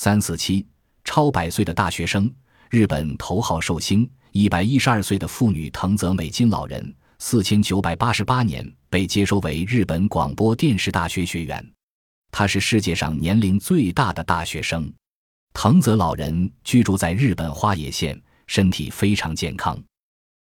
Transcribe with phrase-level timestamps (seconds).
[0.00, 0.64] 三四七
[1.02, 2.32] 超百岁的大学生
[2.70, 11.72] 日本头号寿星一百一十二岁的妇女藤泽美金老人四千九百八十八年被接收为日本广播电视大学学员。
[12.30, 14.88] 他是世界上年龄最大的大学生。
[15.52, 19.76] 藤泽老人居住在日本花野县身体非常健康。